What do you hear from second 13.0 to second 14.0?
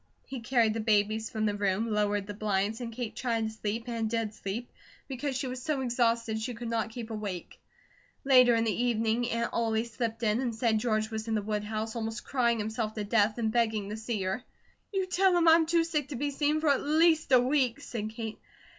death, and begging to